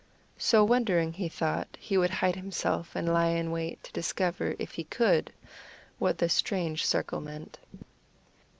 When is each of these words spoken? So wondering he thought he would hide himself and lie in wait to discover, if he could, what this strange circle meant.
So 0.39 0.63
wondering 0.63 1.13
he 1.13 1.29
thought 1.29 1.77
he 1.79 1.95
would 1.95 2.09
hide 2.09 2.35
himself 2.35 2.95
and 2.95 3.13
lie 3.13 3.27
in 3.33 3.51
wait 3.51 3.83
to 3.83 3.91
discover, 3.93 4.55
if 4.57 4.71
he 4.71 4.83
could, 4.85 5.31
what 5.99 6.17
this 6.17 6.33
strange 6.33 6.87
circle 6.87 7.21
meant. 7.21 7.59